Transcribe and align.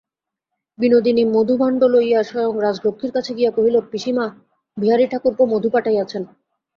বিনোদিনী 0.79 1.23
মধুভাণ্ড 1.25 1.81
লইয়া 1.85 2.21
স্বয়ং 2.23 2.53
রাজলক্ষ্মীর 2.61 3.11
কাছে 3.11 3.31
গিয়া 3.37 3.51
কহিল, 3.51 3.75
পিসিমা, 3.91 4.25
বিহারী-ঠাকুরপো 4.77 5.43
মধু 5.45 5.69
পাঠাইয়াছেন। 5.73 6.23